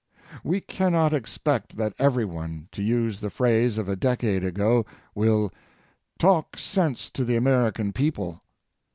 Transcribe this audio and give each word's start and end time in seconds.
We 0.43 0.61
cannot 0.61 1.13
expect 1.13 1.77
that 1.77 1.93
everyone, 1.99 2.69
to 2.71 2.81
use 2.81 3.19
the 3.19 3.29
phrase 3.29 3.77
of 3.77 3.87
a 3.87 3.95
decade 3.95 4.43
ago, 4.43 4.83
will 5.13 5.53
"talk 6.17 6.57
sense 6.57 7.07
to 7.11 7.23
the 7.23 7.35
American 7.35 7.93
people." 7.93 8.41